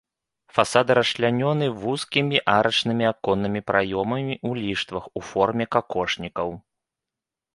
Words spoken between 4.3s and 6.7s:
ў ліштвах у форме какошнікаў.